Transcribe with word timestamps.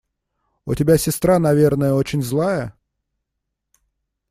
У 0.65 0.73
тебя 0.73 0.97
сестра, 0.97 1.37
наверное, 1.37 1.93
очень 1.93 2.23
злая? 2.23 2.75